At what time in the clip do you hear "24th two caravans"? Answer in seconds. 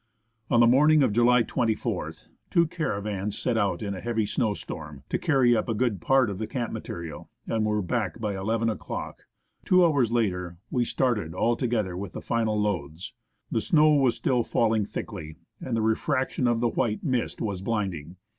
1.43-3.37